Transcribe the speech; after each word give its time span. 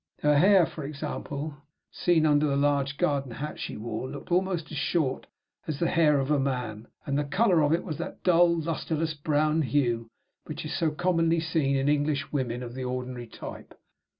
Her 0.23 0.35
hair, 0.39 0.65
for 0.65 0.83
example, 0.83 1.53
seen 1.91 2.25
under 2.25 2.47
the 2.47 2.55
large 2.55 2.97
garden 2.97 3.29
hat 3.33 3.49
that 3.51 3.59
she 3.59 3.77
wore, 3.77 4.09
looked 4.09 4.31
almost 4.31 4.71
as 4.71 4.77
short 4.79 5.27
as 5.67 5.77
the 5.77 5.89
hair 5.91 6.19
of 6.19 6.31
a 6.31 6.39
man; 6.39 6.87
and 7.05 7.15
the 7.19 7.23
color 7.23 7.61
of 7.61 7.71
it 7.71 7.83
was 7.83 7.97
of 7.97 7.99
that 7.99 8.23
dull, 8.23 8.59
lusterless 8.59 9.13
brown 9.13 9.61
hue 9.61 10.07
which 10.45 10.65
is 10.65 10.73
so 10.75 10.89
commonly 10.89 11.39
seen 11.39 11.75
in 11.75 11.87
English 11.87 12.31
women 12.31 12.63
of 12.63 12.73
the 12.73 12.83
ordinary 12.83 13.27
type. 13.27 13.75